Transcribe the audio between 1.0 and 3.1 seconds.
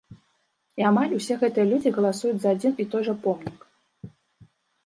усе гэтыя людзі галасуюць за адзін і той